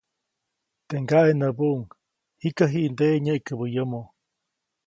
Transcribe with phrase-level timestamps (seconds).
[0.87, 1.79] Teʼ ŋgaʼe näbuʼuŋ
[2.39, 4.07] -jikä jiʼndeʼe nyeʼkäbä yomo-.